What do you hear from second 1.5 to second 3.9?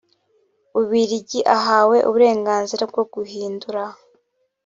ahawe uburenganzira bwo guhindura